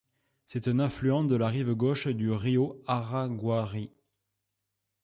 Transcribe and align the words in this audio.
C'est 0.47 0.67
un 0.67 0.79
affluent 0.79 1.25
de 1.25 1.35
la 1.35 1.47
rive 1.47 1.75
gauche 1.75 2.07
du 2.07 2.31
rio 2.31 2.81
Araguari. 2.87 3.91